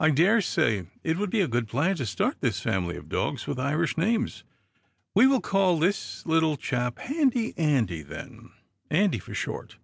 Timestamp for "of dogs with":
2.96-3.60